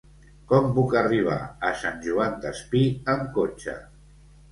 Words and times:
Com 0.51 0.69
puc 0.77 0.95
arribar 1.01 1.35
a 1.69 1.69
Sant 1.81 1.99
Joan 2.05 2.39
Despí 2.47 2.81
amb 3.13 3.29
cotxe? 3.37 3.77